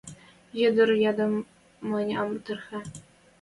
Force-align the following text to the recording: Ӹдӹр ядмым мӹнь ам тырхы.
Ӹдӹр 0.67 0.89
ядмым 1.09 1.35
мӹнь 1.89 2.13
ам 2.21 2.29
тырхы. 2.43 2.79